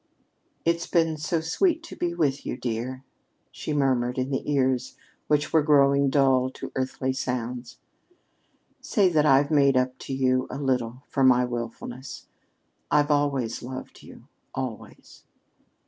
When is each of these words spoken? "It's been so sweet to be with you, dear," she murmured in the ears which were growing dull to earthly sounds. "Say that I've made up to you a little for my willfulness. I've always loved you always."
"It's 0.65 0.87
been 0.87 1.15
so 1.17 1.41
sweet 1.41 1.83
to 1.83 1.95
be 1.95 2.15
with 2.15 2.43
you, 2.43 2.57
dear," 2.57 3.03
she 3.51 3.71
murmured 3.71 4.17
in 4.17 4.31
the 4.31 4.51
ears 4.51 4.97
which 5.27 5.53
were 5.53 5.61
growing 5.61 6.09
dull 6.09 6.49
to 6.55 6.71
earthly 6.75 7.13
sounds. 7.13 7.77
"Say 8.81 9.09
that 9.09 9.27
I've 9.27 9.51
made 9.51 9.77
up 9.77 9.95
to 9.99 10.13
you 10.15 10.47
a 10.49 10.57
little 10.57 11.03
for 11.07 11.23
my 11.23 11.45
willfulness. 11.45 12.25
I've 12.89 13.11
always 13.11 13.61
loved 13.61 14.01
you 14.01 14.23
always." 14.55 15.21